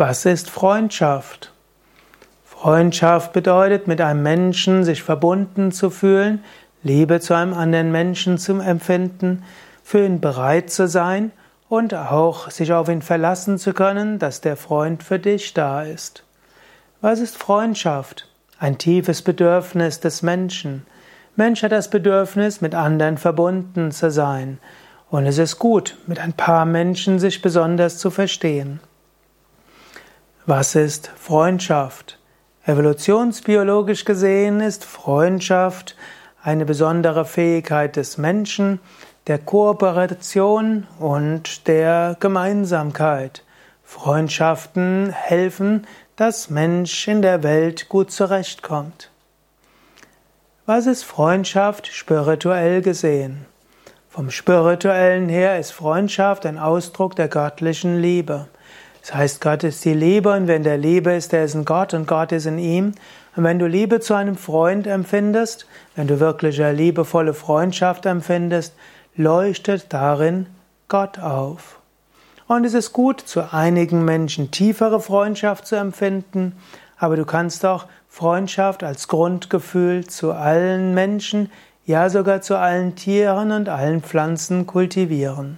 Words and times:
Was 0.00 0.26
ist 0.26 0.48
Freundschaft? 0.48 1.52
Freundschaft 2.44 3.32
bedeutet, 3.32 3.88
mit 3.88 4.00
einem 4.00 4.22
Menschen 4.22 4.84
sich 4.84 5.02
verbunden 5.02 5.72
zu 5.72 5.90
fühlen, 5.90 6.44
Liebe 6.84 7.18
zu 7.18 7.34
einem 7.34 7.52
anderen 7.52 7.90
Menschen 7.90 8.38
zu 8.38 8.60
empfinden, 8.60 9.42
für 9.82 10.06
ihn 10.06 10.20
bereit 10.20 10.70
zu 10.70 10.86
sein 10.86 11.32
und 11.68 11.94
auch 11.94 12.48
sich 12.48 12.72
auf 12.72 12.88
ihn 12.88 13.02
verlassen 13.02 13.58
zu 13.58 13.72
können, 13.72 14.20
dass 14.20 14.40
der 14.40 14.56
Freund 14.56 15.02
für 15.02 15.18
dich 15.18 15.52
da 15.52 15.82
ist. 15.82 16.22
Was 17.00 17.18
ist 17.18 17.36
Freundschaft? 17.36 18.28
Ein 18.60 18.78
tiefes 18.78 19.22
Bedürfnis 19.22 19.98
des 19.98 20.22
Menschen. 20.22 20.86
Mensch 21.34 21.64
hat 21.64 21.72
das 21.72 21.90
Bedürfnis, 21.90 22.60
mit 22.60 22.76
anderen 22.76 23.18
verbunden 23.18 23.90
zu 23.90 24.12
sein. 24.12 24.58
Und 25.10 25.26
es 25.26 25.38
ist 25.38 25.58
gut, 25.58 25.98
mit 26.06 26.20
ein 26.20 26.34
paar 26.34 26.66
Menschen 26.66 27.18
sich 27.18 27.42
besonders 27.42 27.98
zu 27.98 28.12
verstehen. 28.12 28.78
Was 30.50 30.74
ist 30.76 31.12
Freundschaft? 31.14 32.18
Evolutionsbiologisch 32.64 34.06
gesehen 34.06 34.60
ist 34.62 34.82
Freundschaft 34.82 35.94
eine 36.42 36.64
besondere 36.64 37.26
Fähigkeit 37.26 37.96
des 37.96 38.16
Menschen, 38.16 38.80
der 39.26 39.36
Kooperation 39.36 40.86
und 40.98 41.68
der 41.68 42.16
Gemeinsamkeit. 42.18 43.44
Freundschaften 43.84 45.10
helfen, 45.10 45.86
dass 46.16 46.48
Mensch 46.48 47.06
in 47.08 47.20
der 47.20 47.42
Welt 47.42 47.90
gut 47.90 48.10
zurechtkommt. 48.10 49.10
Was 50.64 50.86
ist 50.86 51.04
Freundschaft 51.04 51.88
spirituell 51.88 52.80
gesehen? 52.80 53.44
Vom 54.08 54.30
spirituellen 54.30 55.28
her 55.28 55.58
ist 55.58 55.72
Freundschaft 55.72 56.46
ein 56.46 56.58
Ausdruck 56.58 57.16
der 57.16 57.28
göttlichen 57.28 58.00
Liebe. 58.00 58.48
Das 59.08 59.16
heißt, 59.16 59.40
Gott 59.40 59.64
ist 59.64 59.86
die 59.86 59.94
Liebe 59.94 60.34
und 60.34 60.48
wenn 60.48 60.64
der 60.64 60.76
Liebe 60.76 61.12
ist, 61.12 61.32
der 61.32 61.44
ist 61.44 61.54
in 61.54 61.64
Gott 61.64 61.94
und 61.94 62.06
Gott 62.06 62.30
ist 62.30 62.44
in 62.44 62.58
ihm. 62.58 62.92
Und 63.34 63.44
wenn 63.44 63.58
du 63.58 63.66
Liebe 63.66 64.00
zu 64.00 64.12
einem 64.12 64.36
Freund 64.36 64.86
empfindest, 64.86 65.66
wenn 65.96 66.06
du 66.06 66.20
wirklich 66.20 66.60
eine 66.62 66.74
liebevolle 66.74 67.32
Freundschaft 67.32 68.04
empfindest, 68.04 68.74
leuchtet 69.16 69.94
darin 69.94 70.44
Gott 70.88 71.18
auf. 71.20 71.80
Und 72.48 72.66
es 72.66 72.74
ist 72.74 72.92
gut, 72.92 73.22
zu 73.22 73.50
einigen 73.50 74.04
Menschen 74.04 74.50
tiefere 74.50 75.00
Freundschaft 75.00 75.66
zu 75.66 75.76
empfinden, 75.76 76.54
aber 76.98 77.16
du 77.16 77.24
kannst 77.24 77.64
auch 77.64 77.86
Freundschaft 78.08 78.84
als 78.84 79.08
Grundgefühl 79.08 80.06
zu 80.06 80.32
allen 80.32 80.92
Menschen, 80.92 81.50
ja 81.86 82.10
sogar 82.10 82.42
zu 82.42 82.58
allen 82.58 82.94
Tieren 82.94 83.52
und 83.52 83.70
allen 83.70 84.02
Pflanzen 84.02 84.66
kultivieren. 84.66 85.56